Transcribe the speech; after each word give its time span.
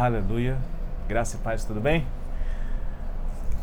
Aleluia. 0.00 0.56
Graça 1.06 1.36
e 1.36 1.40
paz, 1.40 1.62
tudo 1.62 1.78
bem? 1.78 2.06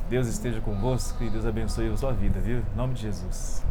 Deus 0.07 0.27
esteja 0.27 0.61
convosco 0.61 1.23
e 1.23 1.31
Deus 1.31 1.47
abençoe 1.47 1.91
a 1.91 1.97
sua 1.97 2.13
vida, 2.13 2.39
viu? 2.39 2.59
Em 2.59 2.77
nome 2.77 2.93
de 2.93 3.01
Jesus. 3.01 3.65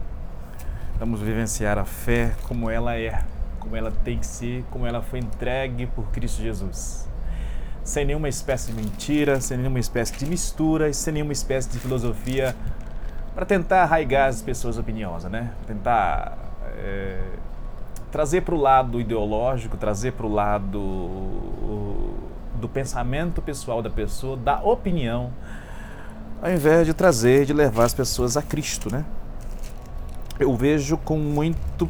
Vamos 0.98 1.20
vivenciar 1.20 1.78
a 1.78 1.84
fé 1.84 2.34
como 2.48 2.68
ela 2.68 2.96
é, 2.96 3.22
como 3.60 3.76
ela 3.76 3.92
tem 3.92 4.18
que 4.18 4.26
ser, 4.26 4.64
como 4.72 4.84
ela 4.84 5.00
foi 5.00 5.20
entregue 5.20 5.86
por 5.86 6.10
Cristo 6.10 6.42
Jesus. 6.42 7.08
Sem 7.84 8.04
nenhuma 8.04 8.28
espécie 8.28 8.72
de 8.72 8.82
mentira, 8.82 9.40
sem 9.40 9.58
nenhuma 9.58 9.78
espécie 9.78 10.18
de 10.18 10.26
mistura, 10.26 10.92
sem 10.92 11.14
nenhuma 11.14 11.32
espécie 11.32 11.70
de 11.70 11.78
filosofia 11.78 12.52
para 13.32 13.46
tentar 13.46 13.84
arraigar 13.84 14.28
as 14.28 14.42
pessoas 14.42 14.76
opiniosas, 14.76 15.30
né? 15.30 15.52
Tentar 15.68 16.36
é, 16.78 17.20
trazer 18.10 18.40
para 18.40 18.56
o 18.56 18.58
lado 18.58 19.00
ideológico, 19.00 19.76
trazer 19.76 20.14
para 20.14 20.26
o 20.26 20.32
lado 20.32 20.80
do 22.66 22.68
pensamento 22.68 23.40
pessoal 23.40 23.80
da 23.80 23.88
pessoa, 23.88 24.36
da 24.36 24.60
opinião, 24.60 25.32
ao 26.42 26.50
invés 26.50 26.84
de 26.84 26.92
trazer, 26.92 27.46
de 27.46 27.52
levar 27.52 27.84
as 27.84 27.94
pessoas 27.94 28.36
a 28.36 28.42
Cristo, 28.42 28.92
né? 28.92 29.04
Eu 30.38 30.54
vejo 30.56 30.98
com 30.98 31.16
muito, 31.16 31.88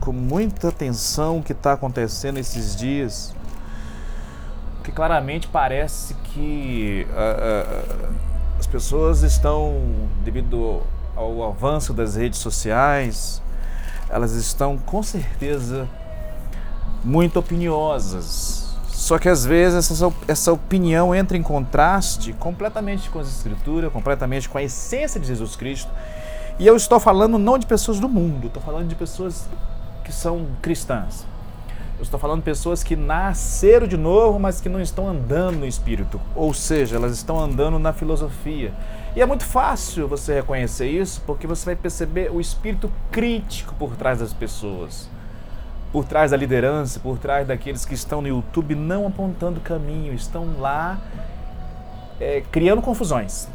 com 0.00 0.12
muita 0.12 0.68
atenção 0.68 1.38
o 1.38 1.42
que 1.42 1.52
está 1.52 1.74
acontecendo 1.74 2.38
esses 2.38 2.74
dias, 2.74 3.34
que 4.82 4.90
claramente 4.90 5.46
parece 5.46 6.14
que 6.14 7.06
uh, 7.10 8.10
uh, 8.10 8.14
as 8.58 8.66
pessoas 8.66 9.22
estão, 9.22 9.78
devido 10.24 10.82
ao 11.14 11.44
avanço 11.44 11.92
das 11.92 12.16
redes 12.16 12.40
sociais, 12.40 13.42
elas 14.08 14.32
estão 14.32 14.76
com 14.76 15.02
certeza 15.02 15.88
muito 17.04 17.38
opiniosas. 17.38 18.63
Só 18.94 19.18
que 19.18 19.28
às 19.28 19.44
vezes 19.44 19.90
essa, 19.90 20.12
essa 20.28 20.52
opinião 20.52 21.12
entra 21.12 21.36
em 21.36 21.42
contraste 21.42 22.32
completamente 22.34 23.10
com 23.10 23.18
as 23.18 23.28
escrituras, 23.28 23.92
completamente 23.92 24.48
com 24.48 24.56
a 24.56 24.62
essência 24.62 25.20
de 25.20 25.26
Jesus 25.26 25.56
Cristo. 25.56 25.90
E 26.60 26.66
eu 26.66 26.76
estou 26.76 27.00
falando 27.00 27.36
não 27.36 27.58
de 27.58 27.66
pessoas 27.66 27.98
do 27.98 28.08
mundo, 28.08 28.46
estou 28.46 28.62
falando 28.62 28.86
de 28.86 28.94
pessoas 28.94 29.46
que 30.04 30.12
são 30.12 30.46
cristãs. 30.62 31.26
Eu 31.98 32.02
estou 32.02 32.20
falando 32.20 32.38
de 32.38 32.44
pessoas 32.44 32.84
que 32.84 32.94
nasceram 32.94 33.88
de 33.88 33.96
novo, 33.96 34.38
mas 34.38 34.60
que 34.60 34.68
não 34.68 34.80
estão 34.80 35.08
andando 35.08 35.58
no 35.58 35.66
espírito. 35.66 36.20
Ou 36.34 36.54
seja, 36.54 36.94
elas 36.94 37.12
estão 37.12 37.38
andando 37.38 37.78
na 37.80 37.92
filosofia. 37.92 38.72
E 39.16 39.20
é 39.20 39.26
muito 39.26 39.44
fácil 39.44 40.06
você 40.06 40.34
reconhecer 40.34 40.88
isso, 40.88 41.20
porque 41.26 41.48
você 41.48 41.66
vai 41.66 41.76
perceber 41.76 42.30
o 42.30 42.40
espírito 42.40 42.90
crítico 43.10 43.74
por 43.74 43.96
trás 43.96 44.20
das 44.20 44.32
pessoas, 44.32 45.08
por 45.94 46.04
trás 46.04 46.32
da 46.32 46.36
liderança, 46.36 46.98
por 46.98 47.18
trás 47.18 47.46
daqueles 47.46 47.84
que 47.84 47.94
estão 47.94 48.20
no 48.20 48.26
YouTube 48.26 48.74
não 48.74 49.06
apontando 49.06 49.60
caminho, 49.60 50.12
estão 50.12 50.58
lá 50.58 50.98
é, 52.20 52.42
criando 52.50 52.82
confusões. 52.82 53.46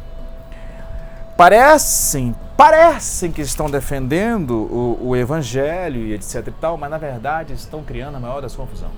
Parecem, 1.36 2.34
parecem 2.56 3.30
que 3.30 3.42
estão 3.42 3.70
defendendo 3.70 4.52
o, 4.52 5.08
o 5.08 5.16
evangelho 5.16 6.00
e 6.00 6.14
etc 6.14 6.46
e 6.46 6.50
tal, 6.52 6.78
mas 6.78 6.90
na 6.90 6.96
verdade 6.96 7.52
estão 7.52 7.82
criando 7.82 8.14
a 8.14 8.20
maior 8.20 8.40
das 8.40 8.56
confusões. 8.56 8.92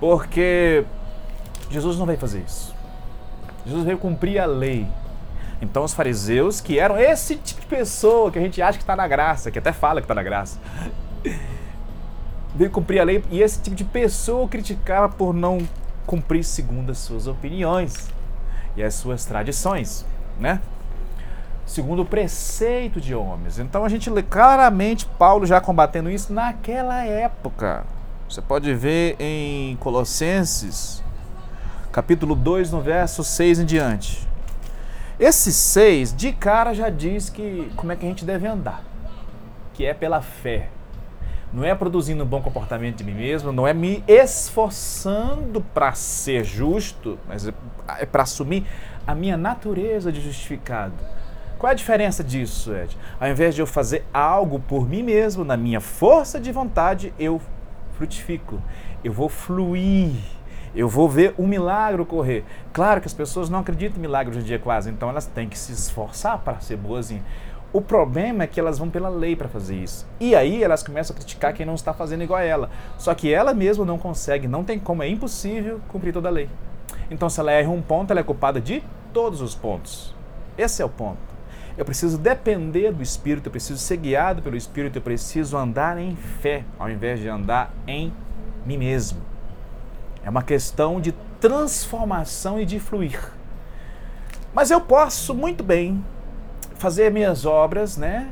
Porque 0.00 0.84
Jesus 1.70 1.96
não 1.96 2.04
veio 2.04 2.18
fazer 2.18 2.40
isso. 2.40 2.74
Jesus 3.64 3.84
veio 3.84 3.96
cumprir 3.96 4.40
a 4.40 4.46
lei. 4.46 4.88
Então 5.62 5.84
os 5.84 5.94
fariseus, 5.94 6.60
que 6.60 6.80
eram 6.80 6.98
esse 6.98 7.36
tipo 7.36 7.60
de 7.60 7.66
pessoa 7.68 8.32
que 8.32 8.40
a 8.40 8.42
gente 8.42 8.60
acha 8.60 8.76
que 8.76 8.82
está 8.82 8.96
na 8.96 9.06
graça, 9.06 9.52
que 9.52 9.58
até 9.60 9.72
fala 9.72 10.00
que 10.00 10.04
está 10.04 10.16
na 10.16 10.22
graça, 10.24 10.58
veio 12.58 12.72
cumprir 12.72 12.98
a 12.98 13.04
lei 13.04 13.24
e 13.30 13.40
esse 13.40 13.60
tipo 13.60 13.76
de 13.76 13.84
pessoa 13.84 14.48
criticava 14.48 15.08
por 15.08 15.32
não 15.32 15.60
cumprir 16.04 16.42
segundo 16.42 16.90
as 16.90 16.98
suas 16.98 17.28
opiniões 17.28 18.08
e 18.76 18.82
as 18.82 18.94
suas 18.94 19.24
tradições, 19.24 20.04
né? 20.40 20.60
Segundo 21.64 22.02
o 22.02 22.04
preceito 22.04 23.00
de 23.00 23.14
homens. 23.14 23.60
Então 23.60 23.84
a 23.84 23.88
gente 23.88 24.10
lê 24.10 24.24
claramente 24.24 25.06
Paulo 25.06 25.46
já 25.46 25.60
combatendo 25.60 26.10
isso 26.10 26.32
naquela 26.32 27.04
época. 27.04 27.84
Você 28.28 28.42
pode 28.42 28.74
ver 28.74 29.14
em 29.20 29.76
Colossenses, 29.76 31.00
capítulo 31.92 32.34
2, 32.34 32.72
no 32.72 32.80
verso 32.80 33.22
6 33.22 33.60
em 33.60 33.64
diante. 33.64 34.26
Esse 35.20 35.52
6, 35.52 36.12
de 36.12 36.32
cara, 36.32 36.74
já 36.74 36.90
diz 36.90 37.30
que 37.30 37.70
como 37.76 37.92
é 37.92 37.96
que 37.96 38.04
a 38.04 38.08
gente 38.08 38.24
deve 38.24 38.48
andar. 38.48 38.82
Que 39.74 39.86
é 39.86 39.94
pela 39.94 40.20
fé. 40.20 40.70
Não 41.52 41.64
é 41.64 41.74
produzindo 41.74 42.22
um 42.22 42.26
bom 42.26 42.42
comportamento 42.42 42.96
de 42.96 43.04
mim 43.04 43.14
mesmo, 43.14 43.52
não 43.52 43.66
é 43.66 43.72
me 43.72 44.04
esforçando 44.06 45.60
para 45.60 45.92
ser 45.92 46.44
justo, 46.44 47.18
mas 47.26 47.48
é 47.98 48.04
para 48.04 48.22
assumir 48.22 48.66
a 49.06 49.14
minha 49.14 49.36
natureza 49.36 50.12
de 50.12 50.20
justificado. 50.20 50.94
Qual 51.58 51.70
é 51.70 51.72
a 51.72 51.76
diferença 51.76 52.22
disso, 52.22 52.74
Ed? 52.74 52.96
Ao 53.18 53.28
invés 53.28 53.54
de 53.54 53.62
eu 53.62 53.66
fazer 53.66 54.04
algo 54.12 54.60
por 54.60 54.88
mim 54.88 55.02
mesmo, 55.02 55.44
na 55.44 55.56
minha 55.56 55.80
força 55.80 56.38
de 56.38 56.52
vontade, 56.52 57.12
eu 57.18 57.40
frutifico. 57.94 58.62
Eu 59.02 59.12
vou 59.12 59.28
fluir 59.28 60.12
eu 60.74 60.88
vou 60.88 61.08
ver 61.08 61.34
o 61.36 61.46
milagre 61.46 62.00
ocorrer. 62.00 62.44
Claro 62.72 63.00
que 63.00 63.06
as 63.06 63.14
pessoas 63.14 63.48
não 63.48 63.60
acreditam 63.60 63.98
em 63.98 64.00
milagre 64.00 64.30
hoje 64.30 64.44
em 64.44 64.46
dia 64.46 64.58
quase, 64.58 64.90
então 64.90 65.08
elas 65.08 65.26
têm 65.26 65.48
que 65.48 65.58
se 65.58 65.72
esforçar 65.72 66.38
para 66.38 66.60
ser 66.60 66.76
boazinhas. 66.76 67.24
O 67.70 67.82
problema 67.82 68.44
é 68.44 68.46
que 68.46 68.58
elas 68.58 68.78
vão 68.78 68.88
pela 68.88 69.10
lei 69.10 69.36
para 69.36 69.48
fazer 69.48 69.76
isso. 69.76 70.06
E 70.18 70.34
aí 70.34 70.64
elas 70.64 70.82
começam 70.82 71.14
a 71.14 71.18
criticar 71.18 71.52
quem 71.52 71.66
não 71.66 71.74
está 71.74 71.92
fazendo 71.92 72.22
igual 72.22 72.40
a 72.40 72.44
ela. 72.44 72.70
Só 72.96 73.14
que 73.14 73.32
ela 73.32 73.52
mesma 73.52 73.84
não 73.84 73.98
consegue, 73.98 74.48
não 74.48 74.64
tem 74.64 74.78
como, 74.78 75.02
é 75.02 75.08
impossível 75.08 75.80
cumprir 75.88 76.12
toda 76.12 76.28
a 76.28 76.32
lei. 76.32 76.48
Então 77.10 77.28
se 77.28 77.38
ela 77.38 77.52
erra 77.52 77.68
um 77.68 77.82
ponto, 77.82 78.10
ela 78.10 78.20
é 78.20 78.22
culpada 78.22 78.58
de 78.58 78.82
todos 79.12 79.42
os 79.42 79.54
pontos. 79.54 80.14
Esse 80.56 80.80
é 80.80 80.84
o 80.84 80.88
ponto. 80.88 81.18
Eu 81.76 81.84
preciso 81.84 82.18
depender 82.18 82.90
do 82.90 83.02
Espírito, 83.02 83.46
eu 83.46 83.52
preciso 83.52 83.78
ser 83.78 83.98
guiado 83.98 84.42
pelo 84.42 84.56
Espírito, 84.56 84.96
eu 84.96 85.02
preciso 85.02 85.56
andar 85.56 85.98
em 85.98 86.16
fé, 86.16 86.64
ao 86.78 86.90
invés 86.90 87.20
de 87.20 87.28
andar 87.28 87.72
em 87.86 88.12
mim 88.64 88.78
mesmo. 88.78 89.20
É 90.24 90.30
uma 90.30 90.42
questão 90.42 91.00
de 91.00 91.12
transformação 91.38 92.58
e 92.58 92.64
de 92.64 92.80
fluir. 92.80 93.20
Mas 94.52 94.70
eu 94.70 94.80
posso 94.80 95.34
muito 95.34 95.62
bem 95.62 96.04
fazer 96.78 97.10
minhas 97.10 97.44
obras, 97.44 97.96
né? 97.96 98.28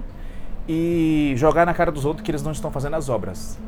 E 0.68 1.34
jogar 1.36 1.66
na 1.66 1.74
cara 1.74 1.92
dos 1.92 2.04
outros 2.04 2.24
que 2.24 2.30
eles 2.30 2.42
não 2.42 2.52
estão 2.52 2.70
fazendo 2.70 2.96
as 2.96 3.08
obras. 3.08 3.58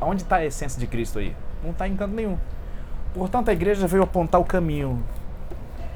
Aonde 0.00 0.22
está 0.22 0.36
a 0.36 0.44
essência 0.44 0.78
de 0.78 0.86
Cristo 0.86 1.18
aí? 1.18 1.34
Não 1.62 1.70
está 1.70 1.88
em 1.88 1.96
canto 1.96 2.14
nenhum. 2.14 2.38
Portanto, 3.14 3.48
a 3.48 3.52
igreja 3.52 3.86
veio 3.86 4.02
apontar 4.02 4.40
o 4.40 4.44
caminho. 4.44 5.02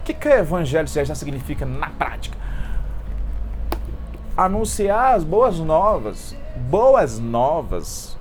O 0.01 0.05
que, 0.05 0.15
que 0.15 0.29
o 0.29 0.33
evangelho 0.33 0.89
já 0.89 1.15
significa 1.15 1.67
na 1.67 1.91
prática? 1.91 2.37
Anunciar 4.37 5.15
as 5.15 5.25
boas 5.25 5.59
novas. 5.59 6.35
Boas 6.71 7.19
novas 7.19 8.19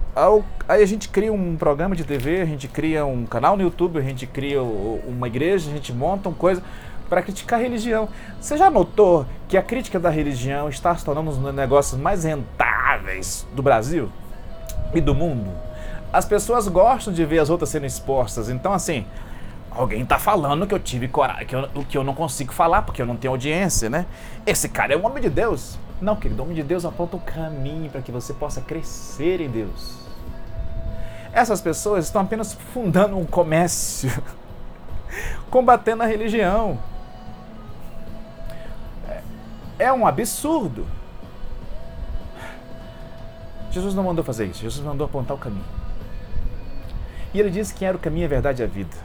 aí 0.68 0.82
a 0.82 0.86
gente 0.86 1.10
cria 1.10 1.32
um 1.32 1.56
programa 1.56 1.96
de 1.96 2.04
TV, 2.04 2.42
a 2.42 2.46
gente 2.46 2.68
cria 2.68 3.06
um 3.06 3.26
canal 3.26 3.56
no 3.56 3.62
YouTube, 3.62 4.00
a 4.00 4.02
gente 4.02 4.26
cria 4.26 4.62
uma 4.62 5.28
igreja, 5.28 5.70
a 5.70 5.74
gente 5.74 5.94
monta 5.94 6.30
uma 6.30 6.36
coisa 6.36 6.62
para 7.08 7.22
criticar 7.22 7.60
a 7.60 7.62
religião. 7.62 8.10
Você 8.40 8.58
já 8.58 8.70
notou 8.70 9.26
que 9.48 9.58
a 9.58 9.62
crítica 9.62 10.00
da 10.00 10.10
religião 10.10 10.68
está 10.68 10.96
se 10.96 11.06
tornando 11.06 11.32
um 11.32 11.42
dos 11.42 11.54
negócios 11.54 12.00
mais 12.00 12.24
rentáveis 12.24 13.48
do 13.54 13.64
Brasil 13.64 14.10
e 14.94 15.00
do 15.00 15.16
mundo? 15.16 15.52
As 16.12 16.26
pessoas 16.26 16.68
gostam 16.68 17.14
de 17.14 17.24
ver 17.26 17.40
as 17.40 17.50
outras 17.50 17.70
sendo 17.70 17.86
expostas. 17.86 18.50
Então, 18.50 18.74
assim, 18.74 19.06
alguém 19.72 20.02
está 20.02 20.18
falando 20.18 20.66
que 20.66 20.74
eu 20.74 20.80
tive 20.80 21.08
coragem, 21.08 21.46
que 21.46 21.56
eu, 21.56 21.70
que 21.90 21.98
eu 21.98 22.04
não 22.04 22.14
consigo 22.14 22.54
falar 22.54 22.82
porque 22.82 23.02
eu 23.02 23.06
não 23.06 23.16
tenho 23.16 23.34
audiência, 23.34 23.90
né? 23.90 24.06
Esse 24.46 24.68
cara 24.68 24.94
é 24.94 24.98
um 24.98 25.06
homem 25.06 25.22
de 25.22 25.30
Deus. 25.30 25.78
Não, 26.02 26.16
querido, 26.16 26.42
o 26.42 26.46
homem 26.46 26.56
de 26.56 26.64
Deus 26.64 26.86
aponta 26.86 27.16
o 27.18 27.20
caminho 27.20 27.90
para 27.90 28.02
que 28.02 28.12
você 28.12 28.34
possa 28.34 28.62
crescer 28.62 29.42
em 29.42 29.50
Deus. 29.50 29.98
Essas 31.34 31.62
pessoas 31.62 32.06
estão 32.06 32.22
apenas 32.22 32.54
fundando 32.54 33.18
um 33.18 33.26
comércio, 33.26 34.12
combatendo 35.50 36.04
a 36.04 36.06
religião. 36.06 36.80
É, 39.80 39.92
um 39.92 40.08
absurdo. 40.08 40.86
Jesus 43.72 43.94
não 43.94 44.04
mandou 44.04 44.24
fazer 44.24 44.46
isso, 44.46 44.62
Jesus 44.62 44.84
mandou 44.86 45.06
apontar 45.06 45.36
o 45.36 45.40
caminho. 45.40 45.64
E 47.34 47.40
ele 47.40 47.50
disse 47.50 47.74
que 47.74 47.86
era 47.86 47.96
o 47.96 48.00
caminho, 48.00 48.26
a 48.26 48.30
verdade 48.30 48.62
e 48.62 48.66
a 48.66 48.68
vida. 48.68 48.96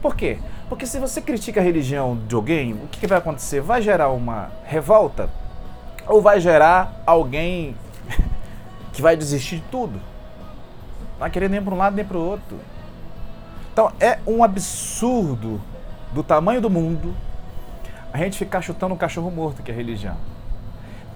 Por 0.00 0.14
quê? 0.14 0.38
Porque 0.68 0.86
se 0.86 0.98
você 0.98 1.20
critica 1.20 1.60
a 1.60 1.64
religião 1.64 2.16
de 2.28 2.34
alguém, 2.34 2.74
o 2.74 2.86
que 2.86 3.06
vai 3.06 3.18
acontecer? 3.18 3.60
Vai 3.60 3.82
gerar 3.82 4.10
uma 4.10 4.52
revolta? 4.64 5.28
Ou 6.06 6.22
vai 6.22 6.40
gerar 6.40 7.02
alguém 7.04 7.74
que 8.92 9.02
vai 9.02 9.16
desistir 9.16 9.56
de 9.56 9.62
tudo? 9.62 9.94
Não 9.94 11.18
vai 11.18 11.30
querer 11.30 11.50
nem 11.50 11.60
para 11.60 11.74
um 11.74 11.78
lado 11.78 11.96
nem 11.96 12.04
para 12.04 12.16
o 12.16 12.24
outro. 12.24 12.58
Então 13.72 13.92
é 13.98 14.18
um 14.26 14.44
absurdo 14.44 15.60
do 16.12 16.22
tamanho 16.22 16.60
do 16.60 16.70
mundo 16.70 17.14
a 18.12 18.18
gente 18.18 18.38
ficar 18.38 18.60
chutando 18.60 18.94
um 18.94 18.98
cachorro 18.98 19.30
morto, 19.30 19.62
que 19.62 19.70
é 19.70 19.74
religião. 19.74 20.16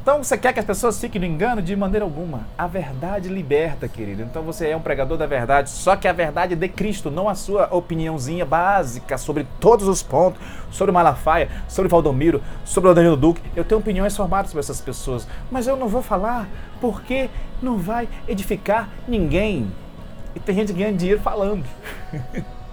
Então 0.04 0.22
você 0.22 0.36
quer 0.36 0.52
que 0.52 0.60
as 0.60 0.66
pessoas 0.66 1.00
fiquem 1.00 1.18
no 1.18 1.26
engano? 1.26 1.62
De 1.62 1.74
maneira 1.74 2.04
alguma. 2.04 2.46
A 2.58 2.66
verdade 2.66 3.30
liberta, 3.30 3.88
querido. 3.88 4.22
Então 4.22 4.42
você 4.42 4.68
é 4.68 4.76
um 4.76 4.80
pregador 4.82 5.16
da 5.16 5.24
verdade, 5.24 5.70
só 5.70 5.96
que 5.96 6.06
a 6.06 6.12
verdade 6.12 6.52
é 6.52 6.56
de 6.56 6.68
Cristo, 6.68 7.10
não 7.10 7.26
a 7.26 7.34
sua 7.34 7.74
opiniãozinha 7.74 8.44
básica 8.44 9.16
sobre 9.16 9.46
todos 9.58 9.88
os 9.88 10.02
pontos, 10.02 10.42
sobre 10.70 10.92
Malafaia, 10.92 11.48
sobre 11.66 11.88
Valdomiro, 11.88 12.42
sobre 12.66 12.90
o 12.90 12.94
Danilo 12.94 13.16
Duque. 13.16 13.40
Eu 13.56 13.64
tenho 13.64 13.80
opiniões 13.80 14.14
formadas 14.14 14.50
sobre 14.50 14.60
essas 14.60 14.78
pessoas, 14.78 15.26
mas 15.50 15.66
eu 15.66 15.74
não 15.74 15.88
vou 15.88 16.02
falar 16.02 16.46
porque 16.82 17.30
não 17.62 17.78
vai 17.78 18.06
edificar 18.28 18.90
ninguém. 19.08 19.72
E 20.34 20.38
tem 20.38 20.54
gente 20.54 20.74
ganhando 20.74 20.98
dinheiro 20.98 21.22
falando. 21.22 21.64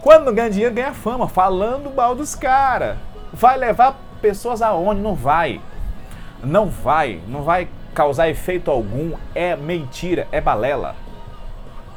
Quando 0.00 0.32
ganha 0.32 0.50
dinheiro, 0.50 0.74
ganha 0.74 0.94
fama, 0.94 1.28
falando 1.28 1.94
mal 1.94 2.14
dos 2.14 2.34
caras. 2.34 2.96
Vai 3.32 3.56
levar 3.56 3.98
pessoas 4.20 4.62
aonde? 4.62 5.00
Não 5.00 5.14
vai. 5.14 5.60
Não 6.42 6.66
vai, 6.66 7.20
não 7.26 7.42
vai 7.42 7.68
causar 7.92 8.28
efeito 8.28 8.70
algum, 8.70 9.12
é 9.34 9.56
mentira, 9.56 10.28
é 10.30 10.40
balela. 10.40 10.94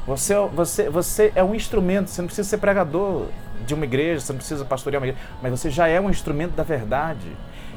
Você, 0.04 0.34
você, 0.52 0.90
você 0.90 1.32
é 1.36 1.44
um 1.44 1.54
instrumento, 1.54 2.10
você 2.10 2.20
não 2.20 2.26
precisa 2.26 2.48
ser 2.48 2.58
pregador 2.58 3.26
de 3.64 3.72
uma 3.72 3.84
igreja, 3.84 4.20
você 4.20 4.32
não 4.32 4.38
precisa 4.38 4.64
pastorear 4.64 5.00
uma 5.00 5.06
igreja, 5.06 5.24
mas 5.40 5.52
você 5.52 5.70
já 5.70 5.86
é 5.86 6.00
um 6.00 6.10
instrumento 6.10 6.54
da 6.56 6.64
verdade. 6.64 7.28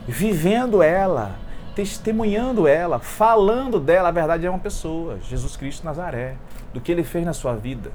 Vivendo 0.07 0.81
ela, 0.81 1.36
testemunhando 1.75 2.68
ela, 2.68 2.98
falando 2.98 3.80
dela, 3.80 4.10
a 4.10 4.12
verdade 4.12 4.44
é 4.44 4.50
uma 4.50 4.57
pessoa, 4.57 5.19
Jesus 5.30 5.56
Cristo 5.56 5.86
Nazaré, 5.86 6.36
do 6.74 6.81
que 6.81 6.92
ele 6.92 7.04
fez 7.04 7.24
na 7.25 7.33
sua 7.33 7.54
vida. 7.54 7.92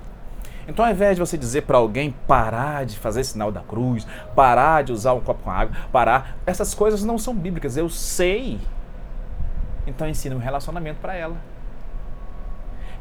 Então, 0.71 0.85
ao 0.85 0.91
invés 0.93 1.17
de 1.17 1.21
você 1.21 1.37
dizer 1.37 1.63
para 1.63 1.79
alguém 1.79 2.15
parar 2.29 2.87
de 2.87 2.97
fazer 2.97 3.25
sinal 3.25 3.51
da 3.51 3.61
cruz, 3.61 4.07
parar 4.37 4.85
de 4.85 4.93
usar 4.93 5.15
um 5.15 5.21
copo 5.21 5.43
com 5.43 5.51
água, 5.51 5.77
parar, 5.91 6.37
essas 6.47 6.75
coisas 6.75 7.03
não 7.03 7.19
são 7.19 7.35
bíblicas, 7.35 7.77
eu 7.77 7.89
sei. 7.89 8.61
Então, 9.85 10.09
ensina 10.09 10.37
um 10.37 10.39
relacionamento 10.39 11.01
para 11.01 11.17
ela. 11.17 11.37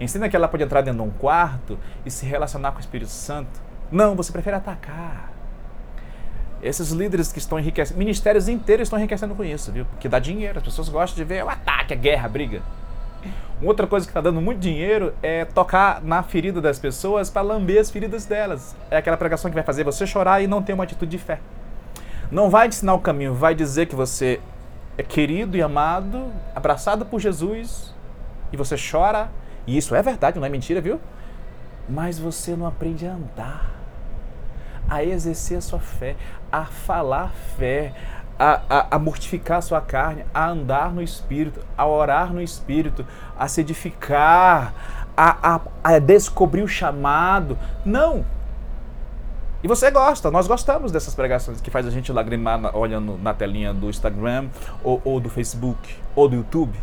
Ensina 0.01 0.27
que 0.27 0.36
ela 0.36 0.48
pode 0.48 0.63
entrar 0.63 0.81
dentro 0.81 1.04
de 1.04 1.07
um 1.07 1.12
quarto 1.12 1.77
e 2.04 2.10
se 2.10 2.25
relacionar 2.25 2.71
com 2.71 2.77
o 2.77 2.81
Espírito 2.81 3.12
Santo. 3.12 3.62
Não, 3.92 4.15
você 4.15 4.31
prefere 4.31 4.56
atacar. 4.56 5.31
Esses 6.63 6.89
líderes 6.89 7.31
que 7.31 7.38
estão 7.38 7.60
enriquecendo, 7.60 8.00
ministérios 8.00 8.48
inteiros 8.48 8.88
estão 8.88 8.98
enriquecendo 8.98 9.36
com 9.36 9.44
isso, 9.44 9.72
viu? 9.72 9.86
Porque 9.86 10.10
dá 10.10 10.18
dinheiro, 10.18 10.57
as 10.57 10.63
pessoas 10.63 10.89
gostam 10.89 11.18
de 11.18 11.24
ver 11.24 11.45
o 11.45 11.50
ataque, 11.50 11.94
a 11.94 11.98
guerra, 11.98 12.25
a 12.25 12.30
briga. 12.30 12.63
Outra 13.61 13.85
coisa 13.85 14.06
que 14.06 14.11
está 14.11 14.21
dando 14.21 14.39
muito 14.39 14.59
dinheiro 14.59 15.13
é 15.21 15.44
tocar 15.44 16.01
na 16.01 16.23
ferida 16.23 16.61
das 16.61 16.79
pessoas 16.79 17.29
para 17.29 17.41
lamber 17.41 17.81
as 17.81 17.91
feridas 17.91 18.25
delas. 18.25 18.73
É 18.89 18.95
aquela 18.95 19.17
pregação 19.17 19.51
que 19.51 19.56
vai 19.56 19.63
fazer 19.63 19.83
você 19.83 20.07
chorar 20.07 20.41
e 20.41 20.47
não 20.47 20.63
ter 20.63 20.71
uma 20.71 20.85
atitude 20.85 21.11
de 21.11 21.17
fé. 21.17 21.39
Não 22.31 22.50
vai 22.50 22.69
te 22.69 22.77
ensinar 22.77 22.94
o 22.94 23.00
caminho, 23.00 23.33
vai 23.33 23.53
dizer 23.53 23.88
que 23.88 23.95
você 23.95 24.39
é 24.97 25.03
querido 25.03 25.57
e 25.57 25.61
amado, 25.61 26.31
abraçado 26.56 27.06
por 27.06 27.19
Jesus, 27.19 27.94
e 28.53 28.56
você 28.57 28.75
chora, 28.77 29.29
e 29.67 29.77
isso 29.77 29.94
é 29.94 30.01
verdade, 30.01 30.39
não 30.39 30.45
é 30.45 30.50
mentira, 30.50 30.79
viu? 30.79 31.00
Mas 31.88 32.17
você 32.17 32.55
não 32.55 32.65
aprende 32.65 33.07
a 33.07 33.13
andar, 33.13 33.71
a 34.88 35.03
exercer 35.03 35.57
a 35.57 35.62
sua 35.62 35.79
fé, 35.79 36.15
a 36.51 36.65
falar 36.65 37.31
fé, 37.57 37.94
a, 38.39 38.62
a, 38.69 38.95
a, 38.95 39.00
mortificar 39.00 39.57
a 39.57 39.62
sua 39.62 39.81
carne, 39.81 40.24
a 40.33 40.47
andar 40.47 40.94
no 40.94 41.01
Espírito, 41.01 41.59
a 41.77 41.86
orar 41.86 42.33
no 42.33 42.41
Espírito, 42.41 43.06
a 43.38 43.50
se 43.50 43.59
edificar, 43.59 44.74
a, 45.15 45.56
a, 45.56 45.62
a 45.83 46.00
descobrir 46.00 46.63
o 46.63 46.68
chamado. 46.68 47.59
Não! 47.86 48.25
E 49.62 49.68
você 49.68 49.91
gosta, 49.91 50.31
nós 50.31 50.47
gostamos 50.47 50.89
dessas 50.89 51.13
pregações 51.13 51.59
que 51.59 51.69
faz 51.69 51.86
a 51.86 51.89
gente 51.89 52.13
lagrimar 52.13 52.57
na, 52.57 52.74
olhando 52.74 53.18
na 53.18 53.33
telinha 53.33 53.74
do 53.74 53.89
Instagram, 53.89 54.47
ou, 54.81 55.01
ou 55.03 55.19
do 55.19 55.30
Facebook, 55.30 55.97
ou 56.15 56.30
do 56.30 56.38
YouTube. 56.38 56.80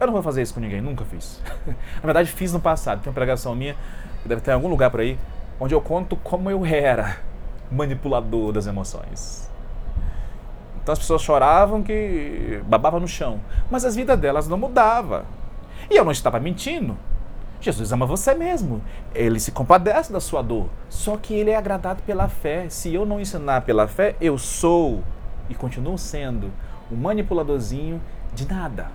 Eu 0.00 0.06
não 0.08 0.12
vou 0.12 0.22
fazer 0.22 0.42
isso 0.42 0.52
com 0.52 0.58
ninguém, 0.58 0.80
nunca 0.80 1.04
fiz. 1.04 1.40
na 1.64 2.02
verdade, 2.02 2.30
fiz 2.32 2.52
no 2.52 2.58
passado. 2.58 3.02
Tem 3.02 3.08
uma 3.08 3.14
pregação 3.14 3.54
minha, 3.54 3.76
que 4.20 4.28
deve 4.28 4.40
ter 4.40 4.50
em 4.50 4.54
algum 4.54 4.68
lugar 4.68 4.90
por 4.90 4.98
aí, 4.98 5.16
onde 5.60 5.74
eu 5.74 5.80
conto 5.80 6.16
como 6.16 6.50
eu 6.50 6.66
era 6.66 7.18
manipulador 7.70 8.50
das 8.52 8.66
emoções. 8.66 9.48
Então 10.86 10.92
as 10.92 11.00
pessoas 11.00 11.20
choravam 11.20 11.82
que 11.82 12.62
babava 12.64 13.00
no 13.00 13.08
chão, 13.08 13.40
mas 13.68 13.84
as 13.84 13.96
vidas 13.96 14.16
delas 14.20 14.46
não 14.46 14.56
mudava. 14.56 15.24
E 15.90 15.96
eu 15.96 16.04
não 16.04 16.12
estava 16.12 16.38
mentindo. 16.38 16.96
Jesus 17.60 17.90
ama 17.90 18.06
você 18.06 18.36
mesmo. 18.36 18.80
Ele 19.12 19.40
se 19.40 19.50
compadece 19.50 20.12
da 20.12 20.20
sua 20.20 20.42
dor. 20.42 20.68
Só 20.88 21.16
que 21.16 21.34
ele 21.34 21.50
é 21.50 21.56
agradado 21.56 22.04
pela 22.04 22.28
fé. 22.28 22.68
Se 22.68 22.94
eu 22.94 23.04
não 23.04 23.20
ensinar 23.20 23.62
pela 23.62 23.88
fé, 23.88 24.14
eu 24.20 24.38
sou 24.38 25.02
e 25.50 25.56
continuo 25.56 25.98
sendo 25.98 26.52
um 26.88 26.94
manipuladorzinho 26.94 28.00
de 28.32 28.46
nada. 28.46 28.86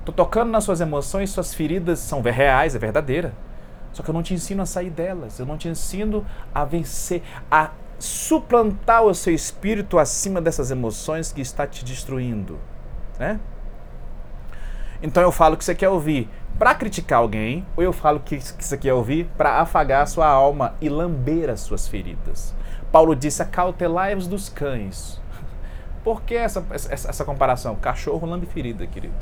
Estou 0.00 0.14
tocando 0.14 0.50
nas 0.50 0.64
suas 0.64 0.82
emoções, 0.82 1.30
suas 1.30 1.54
feridas 1.54 1.98
são 1.98 2.20
reais, 2.20 2.74
é 2.74 2.78
verdadeira. 2.78 3.32
Só 3.90 4.02
que 4.02 4.10
eu 4.10 4.14
não 4.14 4.22
te 4.22 4.34
ensino 4.34 4.60
a 4.60 4.66
sair 4.66 4.90
delas. 4.90 5.38
Eu 5.38 5.46
não 5.46 5.56
te 5.56 5.66
ensino 5.66 6.26
a 6.54 6.62
vencer, 6.62 7.22
a 7.50 7.70
suplantar 8.04 9.02
o 9.02 9.14
seu 9.14 9.34
espírito 9.34 9.98
acima 9.98 10.40
dessas 10.40 10.70
emoções 10.70 11.32
que 11.32 11.40
está 11.40 11.66
te 11.66 11.84
destruindo, 11.84 12.58
né? 13.18 13.40
Então 15.02 15.22
eu 15.22 15.32
falo 15.32 15.56
que 15.56 15.64
você 15.64 15.74
quer 15.74 15.88
ouvir 15.88 16.28
para 16.58 16.74
criticar 16.74 17.18
alguém, 17.18 17.66
ou 17.76 17.82
eu 17.82 17.92
falo 17.92 18.20
que, 18.20 18.38
você 18.38 18.76
quer 18.76 18.92
ouvir 18.92 19.26
para 19.36 19.60
afagar 19.60 20.02
a 20.02 20.06
sua 20.06 20.26
alma 20.26 20.74
e 20.80 20.88
lamber 20.88 21.48
as 21.48 21.60
suas 21.60 21.88
feridas. 21.88 22.54
Paulo 22.92 23.16
disse: 23.16 23.42
acautelai-vos 23.42 24.26
dos 24.26 24.48
cães. 24.48 25.20
Por 26.04 26.22
que 26.22 26.34
essa, 26.34 26.64
essa, 26.70 27.08
essa 27.08 27.24
comparação? 27.24 27.74
Cachorro 27.76 28.26
lambe 28.26 28.46
ferida, 28.46 28.86
querido. 28.86 29.14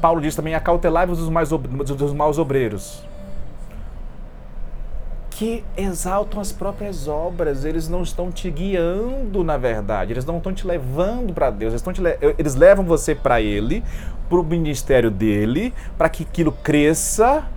Paulo 0.00 0.20
diz 0.20 0.34
também: 0.34 0.54
acautelai-vos 0.54 1.18
dos, 1.18 1.28
mais, 1.28 1.50
dos 1.50 2.12
maus 2.12 2.38
obreiros 2.38 3.04
que 5.40 5.64
exaltam 5.74 6.38
as 6.38 6.52
próprias 6.52 7.08
obras, 7.08 7.64
eles 7.64 7.88
não 7.88 8.02
estão 8.02 8.30
te 8.30 8.50
guiando 8.50 9.42
na 9.42 9.56
verdade, 9.56 10.12
eles 10.12 10.26
não 10.26 10.36
estão 10.36 10.52
te 10.52 10.66
levando 10.66 11.32
para 11.32 11.48
Deus, 11.48 11.72
eles, 11.72 11.98
le 11.98 12.34
eles 12.36 12.54
levam 12.54 12.84
você 12.84 13.14
para 13.14 13.40
Ele, 13.40 13.82
para 14.28 14.38
o 14.38 14.44
ministério 14.44 15.10
dele, 15.10 15.72
para 15.96 16.10
que 16.10 16.24
aquilo 16.24 16.52
cresça. 16.52 17.48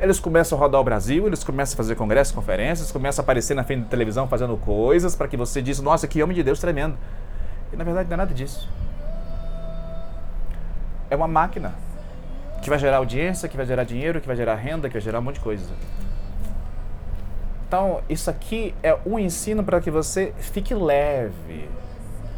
Eles 0.00 0.18
começam 0.18 0.56
a 0.56 0.60
rodar 0.62 0.80
o 0.80 0.84
Brasil, 0.84 1.26
eles 1.26 1.44
começam 1.44 1.74
a 1.74 1.76
fazer 1.76 1.94
congressos, 1.94 2.34
conferências, 2.34 2.90
começam 2.90 3.22
a 3.22 3.24
aparecer 3.24 3.52
na 3.52 3.64
frente 3.64 3.82
da 3.82 3.88
televisão 3.90 4.26
fazendo 4.26 4.56
coisas 4.56 5.14
para 5.14 5.28
que 5.28 5.36
você 5.36 5.60
diz, 5.60 5.78
nossa, 5.78 6.08
que 6.08 6.22
homem 6.22 6.34
de 6.34 6.42
Deus 6.42 6.58
tremendo. 6.58 6.96
E 7.70 7.76
na 7.76 7.84
verdade 7.84 8.08
não 8.08 8.14
é 8.14 8.16
nada 8.16 8.32
disso. 8.32 8.66
É 11.10 11.16
uma 11.16 11.28
máquina 11.28 11.74
que 12.62 12.70
vai 12.70 12.78
gerar 12.78 12.96
audiência, 12.96 13.46
que 13.46 13.58
vai 13.58 13.66
gerar 13.66 13.84
dinheiro, 13.84 14.22
que 14.22 14.26
vai 14.26 14.36
gerar 14.36 14.54
renda, 14.54 14.88
que 14.88 14.94
vai 14.94 15.02
gerar 15.02 15.18
um 15.18 15.22
monte 15.22 15.34
de 15.34 15.40
coisa. 15.40 15.66
Então, 17.66 18.00
isso 18.08 18.30
aqui 18.30 18.74
é 18.80 18.96
um 19.04 19.18
ensino 19.18 19.64
para 19.64 19.80
que 19.80 19.90
você 19.90 20.32
fique 20.38 20.72
leve. 20.72 21.68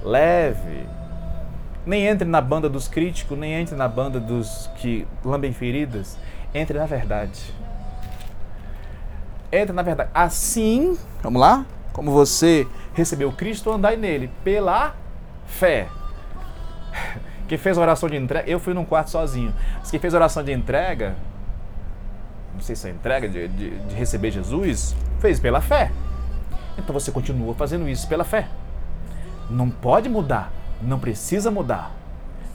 Leve. 0.02 0.86
Nem 1.84 2.06
entre 2.06 2.26
na 2.26 2.40
banda 2.40 2.68
dos 2.68 2.88
críticos, 2.88 3.36
nem 3.38 3.52
entre 3.52 3.76
na 3.76 3.86
banda 3.86 4.18
dos 4.18 4.70
que 4.76 5.06
lambem 5.22 5.52
feridas. 5.52 6.16
Entre 6.54 6.78
na 6.78 6.86
verdade. 6.86 7.54
Entre 9.52 9.72
na 9.74 9.82
verdade. 9.82 10.10
Assim, 10.14 10.96
vamos 11.22 11.40
lá? 11.40 11.66
Como 11.92 12.10
você 12.10 12.66
recebeu 12.94 13.30
Cristo, 13.32 13.70
andai 13.70 13.96
nele 13.96 14.30
pela 14.42 14.94
fé. 15.46 15.88
Quem 17.48 17.58
fez 17.58 17.76
oração 17.76 18.08
de 18.08 18.16
entrega, 18.16 18.48
eu 18.48 18.60
fui 18.60 18.72
num 18.72 18.84
quarto 18.84 19.10
sozinho. 19.10 19.54
Mas 19.78 19.90
quem 19.90 20.00
fez 20.00 20.14
oração 20.14 20.42
de 20.42 20.52
entrega, 20.52 21.16
não 22.58 22.64
sei 22.64 22.74
se 22.74 22.88
é 22.88 22.90
entrega 22.90 23.28
de, 23.28 23.46
de, 23.46 23.70
de 23.70 23.94
receber 23.94 24.32
Jesus, 24.32 24.96
fez 25.20 25.38
pela 25.38 25.60
fé. 25.60 25.92
Então 26.76 26.92
você 26.92 27.12
continua 27.12 27.54
fazendo 27.54 27.88
isso 27.88 28.08
pela 28.08 28.24
fé. 28.24 28.48
Não 29.48 29.70
pode 29.70 30.08
mudar, 30.08 30.52
não 30.82 30.98
precisa 30.98 31.52
mudar. 31.52 31.92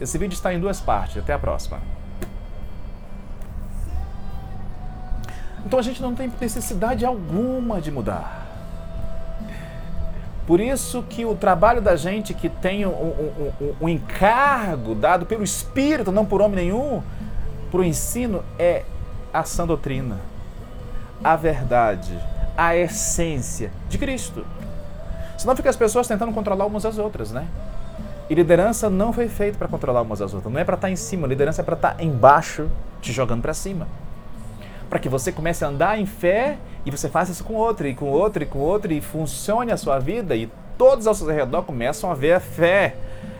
Esse 0.01 0.17
vídeo 0.17 0.35
está 0.35 0.53
em 0.53 0.59
duas 0.59 0.81
partes. 0.81 1.17
Até 1.17 1.31
a 1.31 1.39
próxima. 1.39 1.79
Então 5.65 5.79
a 5.79 5.81
gente 5.81 6.01
não 6.01 6.13
tem 6.13 6.29
necessidade 6.41 7.05
alguma 7.05 7.79
de 7.79 7.89
mudar. 7.89 8.45
Por 10.45 10.59
isso 10.59 11.01
que 11.03 11.23
o 11.23 11.33
trabalho 11.33 11.81
da 11.81 11.95
gente 11.95 12.33
que 12.33 12.49
tem 12.49 12.85
um, 12.85 12.89
um, 12.89 13.53
um, 13.61 13.75
um 13.83 13.89
encargo 13.89 14.93
dado 14.93 15.25
pelo 15.25 15.45
Espírito, 15.45 16.11
não 16.11 16.25
por 16.25 16.41
homem 16.41 16.65
nenhum, 16.65 17.01
para 17.71 17.79
o 17.79 17.83
ensino, 17.83 18.43
é 18.59 18.83
a 19.33 19.43
sã 19.43 19.65
doutrina, 19.65 20.17
a 21.23 21.35
verdade, 21.35 22.17
a 22.55 22.75
essência 22.75 23.71
de 23.89 23.97
Cristo. 23.97 24.45
Senão 25.37 25.55
fica 25.55 25.69
as 25.69 25.75
pessoas 25.75 26.07
tentando 26.07 26.31
controlar 26.31 26.65
umas 26.65 26.85
às 26.85 26.97
outras, 26.97 27.31
né? 27.31 27.47
E 28.29 28.35
liderança 28.35 28.89
não 28.89 29.11
foi 29.11 29.27
feita 29.27 29.57
para 29.57 29.67
controlar 29.67 30.01
umas 30.01 30.21
às 30.21 30.33
outras. 30.33 30.53
Não 30.53 30.59
é 30.59 30.63
para 30.63 30.75
estar 30.75 30.87
tá 30.87 30.91
em 30.91 30.95
cima, 30.95 31.27
liderança 31.27 31.61
é 31.61 31.65
para 31.65 31.75
estar 31.75 31.95
tá 31.95 32.03
embaixo, 32.03 32.69
te 33.01 33.11
jogando 33.11 33.41
para 33.41 33.53
cima. 33.53 33.87
Para 34.89 34.99
que 34.99 35.09
você 35.09 35.31
comece 35.31 35.65
a 35.65 35.67
andar 35.67 35.99
em 35.99 36.05
fé 36.05 36.57
e 36.85 36.91
você 36.91 37.09
faça 37.09 37.31
isso 37.31 37.43
com 37.43 37.53
outro, 37.55 37.87
e 37.87 37.95
com 37.95 38.05
outro, 38.05 38.43
e 38.43 38.45
com 38.45 38.59
outro, 38.59 38.93
e 38.93 39.01
funcione 39.01 39.71
a 39.71 39.77
sua 39.77 39.99
vida, 39.99 40.35
e 40.35 40.49
todos 40.77 41.07
ao 41.07 41.13
seu 41.13 41.27
redor 41.27 41.63
começam 41.63 42.11
a 42.11 42.13
ver 42.13 42.33
a 42.33 42.39
fé. 42.39 42.95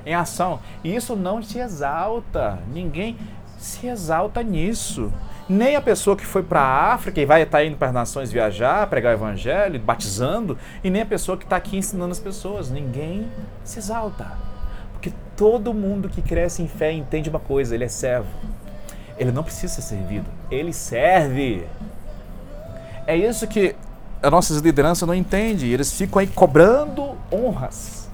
em 0.05 0.13
ação. 0.13 0.59
E 0.83 0.93
isso 0.93 1.15
não 1.15 1.39
te 1.39 1.59
exalta. 1.59 2.59
Ninguém 2.73 3.17
se 3.57 3.87
exalta 3.87 4.43
nisso. 4.43 5.11
Nem 5.47 5.75
a 5.75 5.81
pessoa 5.81 6.15
que 6.15 6.25
foi 6.25 6.41
para 6.41 6.61
a 6.61 6.93
África 6.93 7.19
e 7.19 7.25
vai 7.25 7.41
estar 7.41 7.57
tá 7.57 7.65
indo 7.65 7.75
para 7.75 7.89
as 7.89 7.93
nações 7.93 8.31
viajar, 8.31 8.87
pregar 8.87 9.13
o 9.13 9.17
evangelho, 9.17 9.79
batizando, 9.79 10.57
e 10.83 10.89
nem 10.89 11.01
a 11.01 11.05
pessoa 11.05 11.37
que 11.37 11.43
está 11.43 11.57
aqui 11.57 11.77
ensinando 11.77 12.11
as 12.11 12.19
pessoas. 12.19 12.69
Ninguém 12.69 13.29
se 13.63 13.79
exalta. 13.79 14.31
Porque 14.93 15.11
todo 15.35 15.73
mundo 15.73 16.07
que 16.07 16.21
cresce 16.21 16.61
em 16.61 16.67
fé 16.67 16.93
entende 16.93 17.29
uma 17.29 17.39
coisa: 17.39 17.75
ele 17.75 17.83
é 17.83 17.89
servo. 17.89 18.29
Ele 19.17 19.31
não 19.31 19.43
precisa 19.43 19.73
ser 19.73 19.81
servido, 19.81 20.25
ele 20.49 20.73
serve. 20.73 21.65
É 23.05 23.15
isso 23.15 23.45
que 23.47 23.75
as 24.21 24.31
nossas 24.31 24.59
lideranças 24.59 25.05
não 25.07 25.13
entendem. 25.13 25.69
Eles 25.69 25.91
ficam 25.91 26.19
aí 26.19 26.27
cobrando 26.27 27.17
honras. 27.31 28.09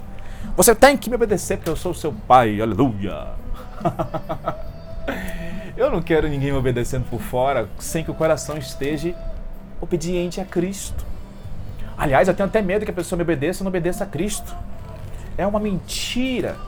Você 0.56 0.74
tem 0.74 0.96
que 0.96 1.08
me 1.08 1.16
obedecer 1.16 1.56
porque 1.56 1.70
eu 1.70 1.76
sou 1.76 1.94
seu 1.94 2.12
pai. 2.12 2.60
Aleluia. 2.60 3.28
Eu 5.80 5.90
não 5.90 6.02
quero 6.02 6.28
ninguém 6.28 6.52
me 6.52 6.58
obedecendo 6.58 7.08
por 7.08 7.22
fora 7.22 7.66
sem 7.78 8.04
que 8.04 8.10
o 8.10 8.14
coração 8.14 8.58
esteja 8.58 9.14
obediente 9.80 10.38
a 10.38 10.44
Cristo. 10.44 11.06
Aliás, 11.96 12.28
eu 12.28 12.34
tenho 12.34 12.50
até 12.50 12.60
medo 12.60 12.84
que 12.84 12.90
a 12.90 12.94
pessoa 12.94 13.16
me 13.16 13.22
obedeça 13.22 13.62
e 13.62 13.64
não 13.64 13.70
obedeça 13.70 14.04
a 14.04 14.06
Cristo. 14.06 14.54
É 15.38 15.46
uma 15.46 15.58
mentira. 15.58 16.58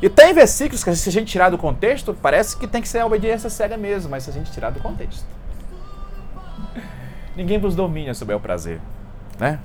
E 0.00 0.08
tem 0.08 0.32
versículos 0.32 0.84
que, 0.84 0.94
se 0.94 1.08
a 1.08 1.12
gente 1.12 1.26
tirar 1.26 1.50
do 1.50 1.58
contexto, 1.58 2.16
parece 2.22 2.56
que 2.56 2.68
tem 2.68 2.80
que 2.80 2.86
ser 2.86 3.00
a 3.00 3.06
obediência 3.06 3.50
cega 3.50 3.76
mesmo, 3.76 4.08
mas 4.08 4.22
se 4.22 4.30
a 4.30 4.32
gente 4.32 4.52
tirar 4.52 4.70
do 4.70 4.78
contexto. 4.78 5.26
Ninguém 7.34 7.58
vos 7.58 7.74
domina 7.74 8.14
sobre 8.14 8.32
o 8.32 8.38
prazer, 8.38 8.80
né? 9.40 9.58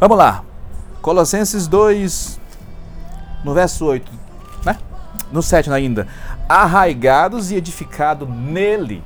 Vamos 0.00 0.16
lá. 0.16 0.42
Colossenses 1.02 1.68
2, 1.68 2.40
no 3.44 3.52
verso 3.52 3.84
8, 3.84 4.10
né? 4.64 4.78
No 5.30 5.42
7 5.42 5.70
ainda 5.70 6.08
arraigados 6.52 7.50
e 7.50 7.56
edificados 7.56 8.28
nele 8.28 9.02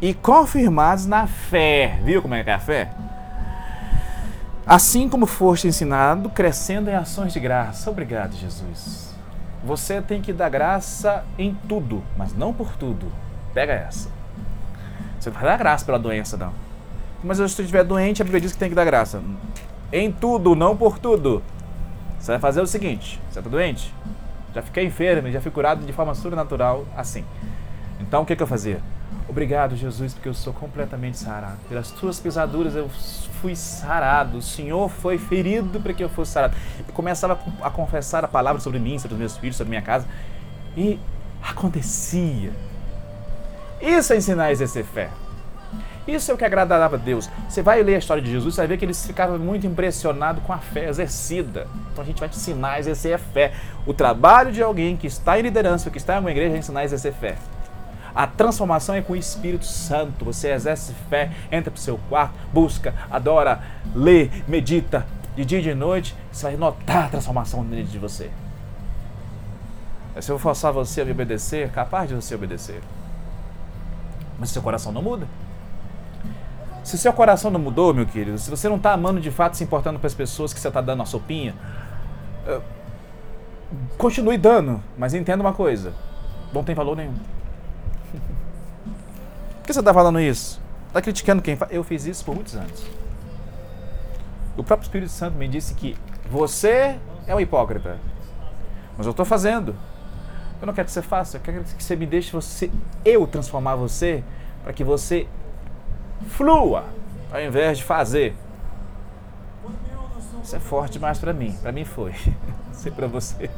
e 0.00 0.14
confirmados 0.14 1.04
na 1.04 1.26
fé. 1.26 2.00
Viu 2.02 2.22
como 2.22 2.34
é 2.34 2.42
que 2.42 2.48
é 2.48 2.54
a 2.54 2.58
fé? 2.58 2.90
Assim 4.66 5.06
como 5.06 5.26
foste 5.26 5.68
ensinado, 5.68 6.30
crescendo 6.30 6.88
em 6.88 6.94
ações 6.94 7.32
de 7.34 7.40
graça. 7.40 7.90
Obrigado, 7.90 8.34
Jesus. 8.34 9.14
Você 9.62 10.00
tem 10.00 10.22
que 10.22 10.32
dar 10.32 10.48
graça 10.48 11.24
em 11.38 11.54
tudo, 11.68 12.02
mas 12.16 12.34
não 12.34 12.54
por 12.54 12.74
tudo. 12.76 13.12
Pega 13.52 13.74
essa. 13.74 14.08
Você 15.20 15.28
não 15.28 15.38
vai 15.38 15.44
dar 15.44 15.58
graça 15.58 15.84
pela 15.84 15.98
doença, 15.98 16.38
não. 16.38 16.54
Mas 17.22 17.36
se 17.36 17.42
eu 17.42 17.46
estiver 17.46 17.84
doente, 17.84 18.22
a 18.22 18.24
Bíblia 18.24 18.40
diz 18.40 18.52
que 18.52 18.58
tem 18.58 18.70
que 18.70 18.74
dar 18.74 18.86
graça. 18.86 19.22
Em 19.92 20.10
tudo, 20.10 20.56
não 20.56 20.74
por 20.74 20.98
tudo. 20.98 21.42
Você 22.18 22.32
vai 22.32 22.40
fazer 22.40 22.62
o 22.62 22.66
seguinte: 22.66 23.20
você 23.30 23.40
está 23.40 23.50
doente? 23.50 23.92
Já 24.54 24.62
fiquei 24.62 24.84
enfermo, 24.84 25.30
já 25.30 25.40
fui 25.40 25.50
curado 25.50 25.84
de 25.84 25.92
forma 25.92 26.14
sobrenatural 26.14 26.84
assim. 26.96 27.24
Então 28.00 28.22
o 28.22 28.26
que, 28.26 28.36
que 28.36 28.42
eu 28.42 28.46
fazia? 28.46 28.80
Obrigado, 29.28 29.76
Jesus, 29.76 30.12
porque 30.12 30.28
eu 30.28 30.34
sou 30.34 30.52
completamente 30.52 31.16
sarado. 31.16 31.58
Pelas 31.68 31.90
tuas 31.90 32.20
pisaduras 32.20 32.74
eu 32.74 32.88
fui 33.40 33.56
sarado. 33.56 34.38
O 34.38 34.42
Senhor 34.42 34.88
foi 34.88 35.16
ferido 35.16 35.80
para 35.80 35.92
que 35.92 36.04
eu 36.04 36.08
fosse 36.08 36.32
sarado. 36.32 36.54
Eu 36.86 36.92
começava 36.92 37.38
a 37.62 37.70
confessar 37.70 38.24
a 38.24 38.28
palavra 38.28 38.60
sobre 38.60 38.78
mim, 38.78 38.98
sobre 38.98 39.14
os 39.14 39.18
meus 39.18 39.36
filhos, 39.36 39.56
sobre 39.56 39.70
minha 39.70 39.82
casa. 39.82 40.06
E 40.76 40.98
acontecia. 41.42 42.52
Isso 43.80 44.12
é 44.12 44.16
ensinar 44.16 44.44
a 44.44 44.52
exercer 44.52 44.84
fé. 44.84 45.08
Isso 46.06 46.30
é 46.30 46.34
o 46.34 46.36
que 46.36 46.44
agradava 46.44 46.96
a 46.96 46.98
Deus. 46.98 47.30
Você 47.48 47.62
vai 47.62 47.82
ler 47.82 47.94
a 47.94 47.98
história 47.98 48.22
de 48.22 48.30
Jesus, 48.30 48.54
você 48.54 48.62
vai 48.62 48.68
ver 48.68 48.76
que 48.76 48.84
ele 48.84 48.94
ficava 48.94 49.38
muito 49.38 49.66
impressionado 49.66 50.40
com 50.40 50.52
a 50.52 50.58
fé 50.58 50.88
exercida. 50.88 51.68
Então 51.92 52.02
a 52.02 52.06
gente 52.06 52.18
vai 52.18 52.28
te 52.28 52.36
ensinar 52.36 52.72
a 52.72 52.78
exercer 52.80 53.14
a 53.14 53.18
fé. 53.18 53.52
O 53.86 53.94
trabalho 53.94 54.50
de 54.50 54.62
alguém 54.62 54.96
que 54.96 55.06
está 55.06 55.38
em 55.38 55.42
liderança, 55.42 55.90
que 55.90 55.98
está 55.98 56.16
em 56.16 56.20
uma 56.20 56.30
igreja, 56.30 56.56
é 56.56 56.58
ensinar 56.58 56.80
a 56.80 56.84
exercer 56.84 57.12
fé. 57.12 57.36
A 58.14 58.26
transformação 58.26 58.94
é 58.94 59.00
com 59.00 59.12
o 59.12 59.16
Espírito 59.16 59.64
Santo. 59.64 60.24
Você 60.24 60.50
exerce 60.50 60.92
fé, 61.08 61.30
entra 61.50 61.70
para 61.70 61.78
o 61.78 61.82
seu 61.82 61.98
quarto, 62.08 62.34
busca, 62.52 62.94
adora, 63.10 63.62
lê, 63.94 64.28
medita 64.46 65.06
de 65.34 65.44
dia 65.44 65.60
e 65.60 65.62
de 65.62 65.74
noite. 65.74 66.14
Você 66.30 66.46
vai 66.46 66.56
notar 66.56 67.06
a 67.06 67.08
transformação 67.08 67.64
dentro 67.64 67.86
de 67.86 67.98
você. 67.98 68.30
Se 70.20 70.30
eu 70.30 70.38
forçar 70.38 70.72
você 70.72 71.00
a 71.00 71.04
me 71.04 71.12
obedecer, 71.12 71.66
é 71.66 71.68
capaz 71.68 72.08
de 72.08 72.14
você 72.14 72.34
obedecer. 72.34 72.82
Mas 74.38 74.50
seu 74.50 74.60
coração 74.60 74.92
não 74.92 75.00
muda. 75.00 75.26
Se 76.82 76.98
seu 76.98 77.12
coração 77.12 77.50
não 77.50 77.60
mudou, 77.60 77.94
meu 77.94 78.04
querido, 78.04 78.38
se 78.38 78.50
você 78.50 78.68
não 78.68 78.76
está 78.76 78.92
amando 78.92 79.20
de 79.20 79.30
fato, 79.30 79.56
se 79.56 79.62
importando 79.62 79.98
para 79.98 80.06
as 80.06 80.14
pessoas 80.14 80.52
que 80.52 80.58
você 80.58 80.68
está 80.68 80.80
dando 80.80 81.02
a 81.02 81.06
sopinha, 81.06 81.54
uh, 82.46 82.62
continue 83.96 84.36
dando, 84.36 84.82
mas 84.98 85.14
entenda 85.14 85.42
uma 85.42 85.52
coisa: 85.52 85.94
não 86.52 86.64
tem 86.64 86.74
valor 86.74 86.96
nenhum. 86.96 87.14
Por 89.58 89.66
que 89.66 89.72
você 89.72 89.78
está 89.78 89.94
falando 89.94 90.18
isso? 90.20 90.60
Está 90.88 91.00
criticando 91.00 91.40
quem 91.40 91.56
faz? 91.56 91.70
Eu 91.72 91.84
fiz 91.84 92.04
isso 92.04 92.24
por 92.24 92.34
muitos 92.34 92.56
anos. 92.56 92.84
O 94.56 94.64
próprio 94.64 94.84
Espírito 94.84 95.10
Santo 95.10 95.38
me 95.38 95.48
disse 95.48 95.74
que 95.74 95.96
você 96.28 96.98
é 97.26 97.34
um 97.34 97.40
hipócrita, 97.40 97.98
mas 98.96 99.06
eu 99.06 99.12
estou 99.12 99.24
fazendo. 99.24 99.74
Eu 100.60 100.66
não 100.66 100.74
quero 100.74 100.86
que 100.86 100.92
você 100.92 101.02
faça, 101.02 101.38
eu 101.38 101.40
quero 101.40 101.64
que 101.64 101.82
você 101.82 101.96
me 101.96 102.06
deixe 102.06 102.30
você, 102.30 102.70
eu 103.04 103.26
transformar 103.26 103.74
você 103.74 104.22
para 104.62 104.72
que 104.72 104.84
você 104.84 105.26
flua 106.28 106.84
ao 107.32 107.40
invés 107.40 107.78
de 107.78 107.84
fazer. 107.84 108.34
Isso 110.42 110.56
é 110.56 110.60
forte 110.60 110.94
demais 110.94 111.18
para 111.18 111.32
mim. 111.32 111.56
Para 111.62 111.72
mim 111.72 111.84
foi. 111.84 112.14
Sei 112.72 112.90
para 112.90 113.06
você. 113.06 113.48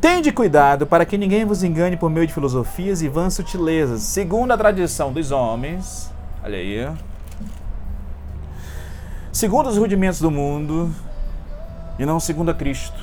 Tende 0.00 0.30
cuidado 0.30 0.86
para 0.86 1.04
que 1.04 1.18
ninguém 1.18 1.44
vos 1.44 1.62
engane 1.62 1.96
por 1.96 2.08
meio 2.08 2.26
de 2.26 2.32
filosofias 2.32 3.02
e 3.02 3.08
vãs 3.08 3.34
sutilezas, 3.34 4.02
segundo 4.02 4.52
a 4.52 4.56
tradição 4.56 5.12
dos 5.12 5.32
homens. 5.32 6.12
Olha 6.44 6.58
aí. 6.58 6.88
Segundo 9.32 9.68
os 9.68 9.76
rudimentos 9.76 10.20
do 10.20 10.30
mundo 10.30 10.94
e 11.98 12.06
não 12.06 12.20
segundo 12.20 12.50
a 12.50 12.54
Cristo. 12.54 12.98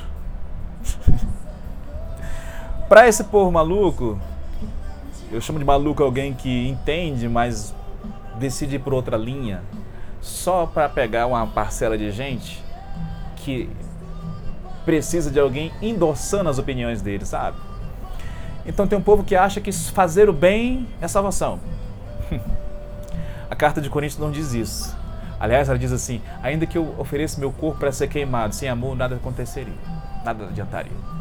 para 2.88 3.06
esse 3.06 3.24
povo 3.24 3.52
maluco, 3.52 4.18
eu 5.34 5.40
chamo 5.40 5.58
de 5.58 5.64
maluco 5.64 6.00
alguém 6.00 6.32
que 6.32 6.68
entende, 6.68 7.28
mas 7.28 7.74
decide 8.38 8.76
ir 8.76 8.78
por 8.78 8.94
outra 8.94 9.16
linha, 9.16 9.62
só 10.20 10.64
para 10.64 10.88
pegar 10.88 11.26
uma 11.26 11.44
parcela 11.44 11.98
de 11.98 12.10
gente 12.12 12.62
que 13.36 13.68
precisa 14.84 15.32
de 15.32 15.40
alguém 15.40 15.72
endossando 15.82 16.48
as 16.48 16.58
opiniões 16.58 17.02
dele, 17.02 17.26
sabe? 17.26 17.56
Então 18.64 18.86
tem 18.86 18.96
um 18.96 19.02
povo 19.02 19.24
que 19.24 19.34
acha 19.34 19.60
que 19.60 19.72
fazer 19.72 20.28
o 20.28 20.32
bem 20.32 20.86
é 21.00 21.08
salvação. 21.08 21.58
A 23.50 23.56
carta 23.56 23.80
de 23.80 23.90
Coríntios 23.90 24.20
não 24.20 24.30
diz 24.30 24.54
isso. 24.54 24.96
Aliás, 25.38 25.68
ela 25.68 25.78
diz 25.78 25.92
assim: 25.92 26.22
ainda 26.42 26.64
que 26.64 26.78
eu 26.78 26.94
ofereça 26.96 27.40
meu 27.40 27.52
corpo 27.52 27.80
para 27.80 27.92
ser 27.92 28.08
queimado, 28.08 28.54
sem 28.54 28.68
amor 28.68 28.96
nada 28.96 29.16
aconteceria, 29.16 29.74
nada 30.24 30.44
adiantaria 30.44 31.13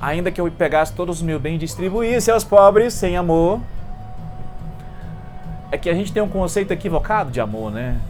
ainda 0.00 0.30
que 0.30 0.40
eu 0.40 0.50
pegasse 0.50 0.92
todos 0.92 1.18
os 1.18 1.22
meus 1.22 1.40
bens 1.40 1.56
e 1.56 1.58
distribuísse 1.58 2.30
aos 2.30 2.42
pobres 2.42 2.94
sem 2.94 3.16
amor. 3.16 3.60
É 5.70 5.76
que 5.76 5.90
a 5.90 5.94
gente 5.94 6.12
tem 6.12 6.22
um 6.22 6.28
conceito 6.28 6.72
equivocado 6.72 7.30
de 7.30 7.40
amor, 7.40 7.70
né? 7.70 8.00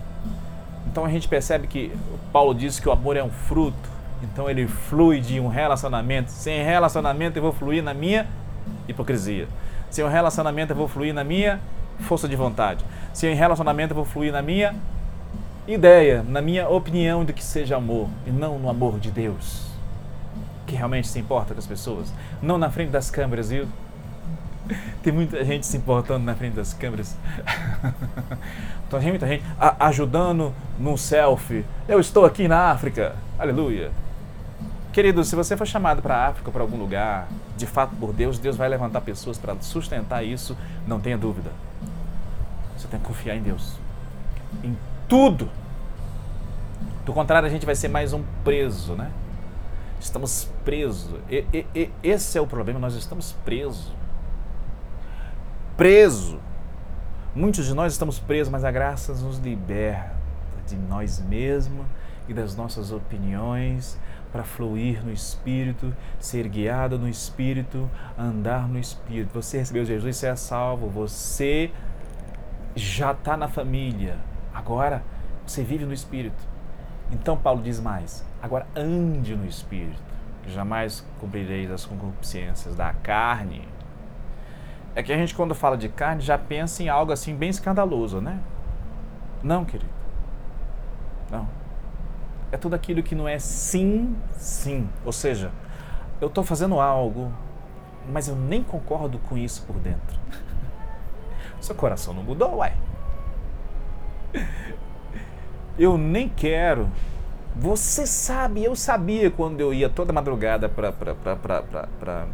Então 0.87 1.04
a 1.04 1.11
gente 1.11 1.28
percebe 1.28 1.66
que 1.66 1.92
Paulo 2.32 2.54
diz 2.54 2.78
que 2.78 2.88
o 2.88 2.92
amor 2.92 3.16
é 3.16 3.23
um 3.23 3.30
fruto, 3.30 3.76
então 4.23 4.49
ele 4.49 4.66
flui 4.66 5.20
de 5.20 5.38
um 5.40 5.49
relacionamento. 5.49 6.30
Sem 6.30 6.64
relacionamento 6.64 7.38
eu 7.38 7.42
vou 7.42 7.52
fluir 7.52 7.82
na 7.82 7.92
minha 7.92 8.26
hipocrisia. 8.88 9.47
Sem 9.90 10.04
um 10.04 10.09
relacionamento 10.09 10.73
eu 10.73 10.76
vou 10.76 10.88
fluir 10.88 11.12
na 11.12 11.25
minha 11.25 11.61
força 12.00 12.26
de 12.26 12.37
vontade. 12.37 12.85
Sem 13.12 13.35
relacionamento 13.35 13.92
eu 13.92 13.97
vou 13.97 14.04
fluir 14.04 14.32
na 14.32 14.40
minha 14.40 14.75
ideia, 15.68 16.25
na 16.26 16.40
minha 16.40 16.68
opinião 16.68 17.25
de 17.25 17.32
que 17.32 17.44
seja 17.44 17.76
amor 17.76 18.09
e 18.26 18.30
não 18.30 18.59
no 18.59 18.68
amor 18.70 18.99
de 18.99 19.11
Deus 19.11 19.70
que 20.71 20.77
realmente 20.77 21.09
se 21.09 21.19
importa 21.19 21.53
com 21.53 21.59
as 21.59 21.67
pessoas. 21.67 22.12
Não 22.41 22.57
na 22.57 22.71
frente 22.71 22.91
das 22.91 23.11
câmeras, 23.11 23.50
viu? 23.50 23.67
Tem 25.03 25.12
muita 25.12 25.45
gente 25.45 25.67
se 25.67 25.77
importando 25.77 26.25
na 26.25 26.35
frente 26.35 26.55
das 26.55 26.73
câmeras. 26.73 27.17
então, 28.87 29.00
tem 29.00 29.09
muita 29.09 29.27
gente 29.27 29.43
ajudando 29.81 30.55
num 30.79 30.97
selfie. 30.97 31.65
Eu 31.89 31.99
estou 31.99 32.25
aqui 32.25 32.47
na 32.47 32.71
África. 32.71 33.17
Aleluia. 33.39 33.91
Querido, 34.93 35.25
se 35.25 35.35
você 35.35 35.57
for 35.57 35.67
chamado 35.67 36.00
para 36.03 36.17
a 36.17 36.29
África, 36.29 36.50
para 36.50 36.62
algum 36.62 36.77
lugar, 36.77 37.29
de 37.57 37.67
fato 37.67 37.95
por 37.97 38.12
Deus, 38.12 38.39
Deus 38.39 38.57
vai 38.57 38.69
levantar 38.69 39.00
pessoas 39.00 39.39
para 39.39 39.57
sustentar 39.61 40.25
isso, 40.25 40.57
não 40.87 41.00
tenha 41.00 41.19
dúvida. 41.19 41.50
Você 42.77 42.87
tem 42.89 42.99
que 42.99 43.07
confiar 43.07 43.37
em 43.37 43.43
Deus. 43.43 43.77
Em 44.62 44.77
tudo. 45.09 45.49
Do 47.05 47.12
contrário, 47.12 47.47
a 47.47 47.50
gente 47.50 47.67
vai 47.67 47.75
ser 47.75 47.89
mais 47.89 48.12
um 48.12 48.23
preso, 48.45 48.95
né? 48.95 49.11
Estamos 50.00 50.49
presos. 50.64 51.21
E, 51.28 51.45
e, 51.52 51.66
e, 51.75 51.90
esse 52.02 52.38
é 52.38 52.40
o 52.40 52.47
problema, 52.47 52.80
nós 52.80 52.95
estamos 52.95 53.33
presos. 53.45 53.92
Preso. 55.76 56.40
Muitos 57.35 57.66
de 57.66 57.75
nós 57.75 57.92
estamos 57.92 58.19
presos, 58.19 58.50
mas 58.50 58.64
a 58.64 58.71
graça 58.71 59.12
nos 59.12 59.38
liberta 59.38 60.16
de 60.66 60.76
nós 60.76 61.21
mesmos 61.21 61.87
e 62.26 62.35
das 62.35 62.57
nossas 62.57 62.90
opiniões 62.90 63.99
para 64.33 64.42
fluir 64.42 65.04
no 65.04 65.12
Espírito, 65.12 65.95
ser 66.19 66.49
guiado 66.49 66.99
no 66.99 67.09
Espírito, 67.09 67.90
andar 68.19 68.69
no 68.69 68.78
Espírito. 68.78 69.33
Você 69.35 69.59
recebeu 69.59 69.85
Jesus, 69.85 70.16
você 70.16 70.28
é 70.28 70.37
salvo, 70.37 70.88
você 70.88 71.71
já 72.75 73.12
está 73.12 73.37
na 73.37 73.49
família, 73.49 74.16
agora 74.54 75.02
você 75.45 75.62
vive 75.62 75.85
no 75.85 75.92
Espírito. 75.92 76.50
Então 77.12 77.37
Paulo 77.37 77.62
diz 77.62 77.81
mais: 77.81 78.25
agora 78.43 78.67
ande 78.75 79.35
no 79.35 79.47
Espírito, 79.47 80.00
que 80.43 80.50
jamais 80.50 81.05
cumprireis 81.19 81.71
as 81.71 81.85
concupiscências 81.85 82.75
da 82.76 82.93
carne. 82.93 83.69
É 84.95 85.02
que 85.02 85.12
a 85.12 85.17
gente, 85.17 85.35
quando 85.35 85.55
fala 85.55 85.76
de 85.76 85.88
carne, 85.88 86.21
já 86.21 86.37
pensa 86.37 86.83
em 86.83 86.88
algo 86.88 87.12
assim 87.12 87.35
bem 87.35 87.49
escandaloso, 87.49 88.21
né? 88.21 88.40
Não, 89.43 89.64
querido. 89.64 89.90
Não. 91.31 91.47
É 92.50 92.57
tudo 92.57 92.75
aquilo 92.75 93.02
que 93.02 93.14
não 93.14 93.29
é 93.29 93.38
sim, 93.38 94.17
sim. 94.33 94.88
Ou 95.05 95.12
seja, 95.12 95.52
eu 96.21 96.26
estou 96.26 96.43
fazendo 96.43 96.81
algo, 96.81 97.33
mas 98.09 98.26
eu 98.26 98.35
nem 98.35 98.62
concordo 98.62 99.19
com 99.21 99.38
isso 99.38 99.62
por 99.64 99.76
dentro. 99.76 100.19
Seu 101.61 101.75
coração 101.75 102.12
não 102.12 102.25
mudou, 102.25 102.57
uai. 102.57 102.75
Eu 105.80 105.96
nem 105.96 106.28
quero. 106.28 106.90
Você 107.56 108.06
sabe, 108.06 108.62
eu 108.62 108.76
sabia 108.76 109.30
quando 109.30 109.62
eu 109.62 109.72
ia 109.72 109.88
toda 109.88 110.12
madrugada 110.12 110.68
para 110.68 110.92
pra, 110.92 112.26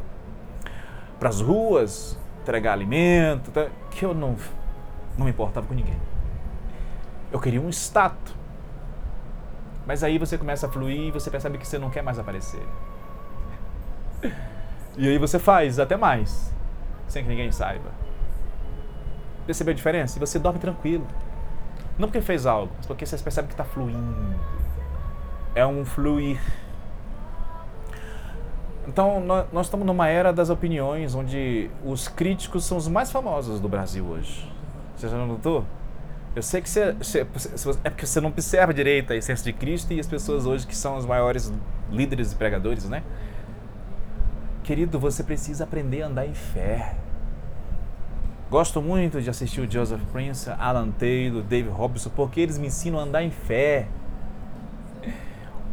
as 1.21 1.41
ruas 1.41 2.19
entregar 2.43 2.73
alimento, 2.73 3.53
tá, 3.53 3.69
que 3.93 4.05
eu 4.05 4.13
não, 4.13 4.35
não 5.17 5.27
me 5.27 5.31
importava 5.31 5.65
com 5.65 5.75
ninguém. 5.75 5.97
Eu 7.31 7.39
queria 7.39 7.61
um 7.61 7.69
status. 7.71 8.35
Mas 9.87 10.03
aí 10.03 10.19
você 10.19 10.37
começa 10.37 10.67
a 10.67 10.69
fluir 10.69 11.09
e 11.09 11.11
você 11.13 11.31
percebe 11.31 11.57
que 11.57 11.69
você 11.69 11.79
não 11.79 11.89
quer 11.89 12.03
mais 12.03 12.19
aparecer. 12.19 12.67
E 14.97 15.09
aí 15.09 15.19
você 15.19 15.39
faz 15.39 15.79
até 15.79 15.97
mais, 15.97 16.53
sem 17.07 17.23
que 17.23 17.29
ninguém 17.29 17.53
saiba. 17.53 17.91
Percebeu 19.47 19.71
a 19.71 19.77
diferença? 19.77 20.19
E 20.19 20.21
você 20.21 20.37
dorme 20.37 20.59
tranquilo. 20.59 21.07
Não 21.99 22.09
porque 22.09 22.21
fez 22.21 22.47
algo, 22.47 22.73
mas 22.77 22.87
porque 22.87 23.07
você 23.07 23.17
percebe 23.19 23.49
que 23.49 23.55
está 23.55 23.65
fluindo. 23.65 24.37
É 25.55 25.67
um 25.67 25.85
fluir. 25.85 26.41
Então, 28.87 29.21
nós 29.21 29.67
estamos 29.67 29.85
numa 29.85 30.07
era 30.09 30.33
das 30.33 30.49
opiniões, 30.49 31.15
onde 31.15 31.71
os 31.85 32.07
críticos 32.07 32.65
são 32.65 32.77
os 32.77 32.87
mais 32.87 33.11
famosos 33.11 33.59
do 33.59 33.69
Brasil 33.69 34.05
hoje. 34.05 34.51
Você 34.97 35.09
já 35.09 35.17
notou? 35.17 35.65
Eu 36.37 36.43
sei 36.43 36.61
que 36.61 36.69
você, 36.69 36.93
você, 36.93 37.27
é 37.83 37.91
porque 37.91 38.07
você 38.07 38.21
não 38.21 38.29
observa 38.29 38.73
direito 38.73 39.13
a 39.13 39.17
essência 39.17 39.43
de 39.43 39.53
Cristo 39.55 39.93
e 39.93 39.99
as 39.99 40.07
pessoas 40.07 40.45
hoje 40.45 40.67
que 40.67 40.77
são 40.77 40.97
os 40.99 41.07
maiores 41.07 41.53
líderes 41.91 42.33
e 42.33 42.37
pregadores, 42.37 42.87
né? 42.89 43.03
Querido, 44.63 44.99
você 44.99 45.25
precisa 45.25 45.65
aprender 45.65 46.03
a 46.03 46.09
andar 46.09 46.27
em 46.27 46.35
fé. 46.35 46.95
Gosto 48.49 48.81
muito 48.81 49.21
de 49.21 49.29
assistir 49.29 49.61
o 49.61 49.69
Joseph 49.69 50.01
Prince, 50.13 50.49
Alan 50.57 50.93
Taylor, 50.93 51.43
Dave 51.43 51.69
Robson, 51.69 52.11
porque 52.15 52.41
eles 52.41 52.57
me 52.59 52.69
ensinam 52.69 53.01
a 53.01 53.03
andar 53.03 53.25
em 53.25 53.31
fé. 53.31 53.89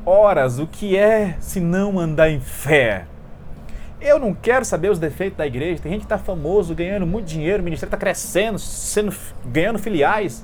Horas, 0.04 0.58
o 0.58 0.66
que 0.66 0.98
é 0.98 1.38
se 1.40 1.60
não 1.60 2.00
andar 2.00 2.32
em 2.32 2.40
fé? 2.40 3.06
Eu 4.02 4.18
não 4.18 4.34
quero 4.34 4.66
saber 4.66 4.90
os 4.90 4.98
defeitos 4.98 5.38
da 5.38 5.46
igreja. 5.46 5.84
Tem 5.84 5.92
gente 5.92 6.02
que 6.02 6.06
está 6.06 6.18
famoso, 6.18 6.74
ganhando 6.74 7.06
muito 7.06 7.28
dinheiro, 7.28 7.62
o 7.62 7.64
ministério 7.64 7.90
está 7.90 7.98
crescendo, 7.98 8.58
sendo, 8.58 9.14
ganhando 9.46 9.78
filiais. 9.78 10.44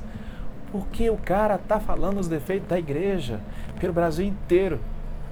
Porque 0.72 1.10
o 1.10 1.18
cara 1.18 1.56
está 1.56 1.80
falando 1.80 2.20
os 2.20 2.28
defeitos 2.28 2.70
da 2.70 2.78
igreja 2.78 3.40
pelo 3.80 3.92
Brasil 3.92 4.28
inteiro. 4.28 4.80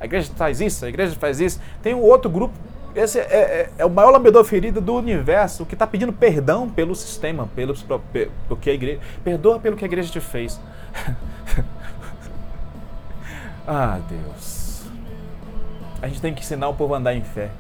A 0.02 0.06
igreja 0.06 0.32
faz 0.36 0.60
isso, 0.60 0.84
a 0.84 0.90
igreja 0.90 1.16
faz 1.16 1.40
isso. 1.40 1.62
Tem 1.84 1.94
um 1.94 2.02
outro 2.02 2.28
grupo, 2.28 2.56
esse 2.98 3.20
é, 3.20 3.24
é, 3.24 3.70
é 3.78 3.86
o 3.86 3.90
maior 3.90 4.12
lambedor 4.12 4.44
ferido 4.44 4.82
do 4.82 4.96
universo, 4.96 5.66
que 5.66 5.76
está 5.76 5.86
pedindo 5.86 6.12
perdão 6.12 6.70
pelo 6.70 6.96
sistema, 6.96 7.48
pelo, 7.56 7.76
pelo 8.12 8.58
que 8.60 8.70
a 8.70 8.74
igreja. 8.74 9.00
Perdoa 9.24 9.60
pelo 9.60 9.78
que 9.78 9.86
a 9.86 9.88
igreja 9.88 10.12
te 10.12 10.20
fez. 10.20 10.60
ah, 13.68 14.00
Deus. 14.10 14.84
A 16.02 16.08
gente 16.08 16.22
tem 16.22 16.34
que 16.34 16.42
ensinar 16.42 16.70
o 16.70 16.74
povo 16.74 16.96
a 16.96 16.98
andar 16.98 17.14
em 17.14 17.24
fé. 17.24 17.52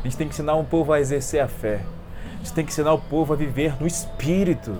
A 0.00 0.02
gente 0.04 0.16
tem 0.16 0.26
que 0.26 0.34
ensinar 0.34 0.54
o 0.54 0.64
povo 0.64 0.92
a 0.92 1.00
exercer 1.00 1.40
a 1.40 1.48
fé. 1.48 1.80
A 2.34 2.38
gente 2.38 2.52
tem 2.52 2.64
que 2.64 2.72
ensinar 2.72 2.92
o 2.92 2.98
povo 2.98 3.32
a 3.32 3.36
viver 3.36 3.80
no 3.80 3.86
espírito 3.86 4.76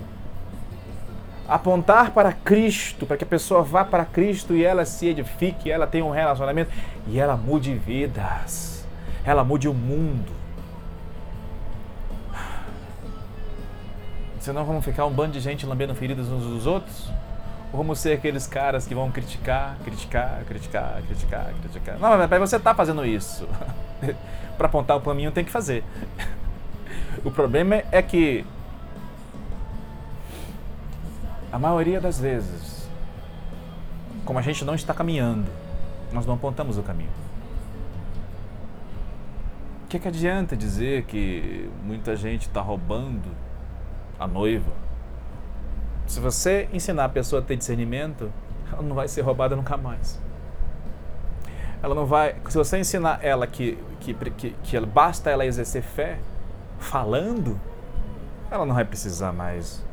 apontar 1.47 2.11
para 2.11 2.33
Cristo, 2.33 3.05
para 3.05 3.15
que 3.15 3.23
a 3.23 3.27
pessoa 3.27 3.63
vá 3.63 3.85
para 3.85 4.03
Cristo 4.03 4.53
e 4.53 4.65
ela 4.65 4.83
se 4.83 5.07
edifique, 5.07 5.71
ela 5.71 5.87
tenha 5.87 6.03
um 6.03 6.11
relacionamento 6.11 6.69
e 7.07 7.17
ela 7.19 7.37
mude 7.37 7.73
vidas, 7.73 8.76
ela 9.27 9.43
mude 9.43 9.67
o 9.67 9.73
mundo. 9.73 10.31
Senão 14.39 14.63
vamos 14.63 14.85
ficar 14.85 15.05
um 15.05 15.11
bando 15.11 15.33
de 15.33 15.41
gente 15.41 15.65
lambendo 15.65 15.93
feridas 15.93 16.29
uns 16.29 16.43
dos 16.43 16.65
outros? 16.65 17.09
Ou 17.73 17.77
vamos 17.77 17.99
ser 17.99 18.13
aqueles 18.13 18.47
caras 18.47 18.87
que 18.87 18.95
vão 18.95 19.11
criticar, 19.11 19.75
criticar, 19.83 20.45
criticar, 20.45 21.01
criticar, 21.05 21.53
criticar? 21.61 21.99
Não, 21.99 22.17
mas 22.17 22.39
você 22.39 22.55
está 22.55 22.73
fazendo 22.73 23.05
isso. 23.05 23.45
para 24.57 24.67
apontar 24.67 24.95
o 24.95 25.01
caminho 25.01 25.29
tem 25.29 25.43
que 25.43 25.51
fazer. 25.51 25.83
O 27.25 27.29
problema 27.29 27.83
é 27.91 28.01
que 28.01 28.45
a 31.51 31.59
maioria 31.59 31.99
das 31.99 32.17
vezes, 32.17 32.87
como 34.23 34.39
a 34.39 34.41
gente 34.41 34.63
não 34.63 34.73
está 34.73 34.93
caminhando, 34.93 35.51
nós 36.13 36.25
não 36.25 36.35
apontamos 36.35 36.77
o 36.77 36.83
caminho. 36.83 37.26
O 39.87 39.89
que, 39.89 39.99
que 39.99 40.07
adianta 40.09 40.53
dizer 40.53 41.05
que 41.05 41.69
muita 41.81 42.13
gente 42.13 42.41
está 42.41 42.59
roubando 42.59 43.31
a 44.19 44.27
noiva? 44.27 44.73
Se 46.05 46.19
você 46.19 46.67
ensinar 46.73 47.05
a 47.05 47.09
pessoa 47.09 47.41
a 47.41 47.45
ter 47.45 47.55
discernimento, 47.55 48.29
ela 48.69 48.81
não 48.81 48.93
vai 48.93 49.07
ser 49.07 49.21
roubada 49.21 49.55
nunca 49.55 49.77
mais. 49.77 50.21
Ela 51.81 51.95
não 51.95 52.05
vai. 52.05 52.35
Se 52.49 52.57
você 52.57 52.77
ensinar 52.77 53.23
ela 53.23 53.47
que, 53.47 53.81
que, 54.01 54.13
que, 54.13 54.49
que 54.61 54.79
basta 54.81 55.29
ela 55.29 55.45
exercer 55.45 55.81
fé, 55.81 56.19
falando, 56.77 57.57
ela 58.51 58.65
não 58.65 58.75
vai 58.75 58.83
precisar 58.83 59.31
mais 59.31 59.85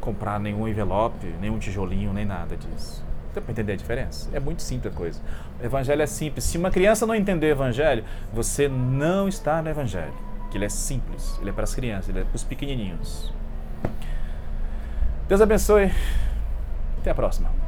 comprar 0.00 0.40
nenhum 0.40 0.66
envelope, 0.66 1.26
nenhum 1.38 1.58
tijolinho, 1.58 2.14
nem 2.14 2.24
nada 2.24 2.56
disso. 2.56 3.04
Dá 3.34 3.40
para 3.40 3.50
entender 3.50 3.72
a 3.72 3.76
diferença? 3.76 4.28
É 4.32 4.40
muito 4.40 4.62
simples 4.62 4.92
a 4.92 4.96
coisa. 4.96 5.20
O 5.60 5.64
evangelho 5.64 6.02
é 6.02 6.06
simples. 6.06 6.44
Se 6.44 6.58
uma 6.58 6.70
criança 6.70 7.06
não 7.06 7.14
entender 7.14 7.46
o 7.46 7.50
evangelho, 7.50 8.04
você 8.32 8.68
não 8.68 9.28
está 9.28 9.62
no 9.62 9.70
evangelho. 9.70 10.14
Que 10.50 10.58
ele 10.58 10.66
é 10.66 10.68
simples, 10.68 11.38
ele 11.40 11.48
é 11.48 11.52
para 11.52 11.64
as 11.64 11.74
crianças, 11.74 12.10
ele 12.10 12.20
é 12.20 12.24
para 12.24 12.36
os 12.36 12.44
pequenininhos. 12.44 13.32
Deus 15.28 15.40
abençoe. 15.40 15.90
Até 16.98 17.10
a 17.10 17.14
próxima. 17.14 17.61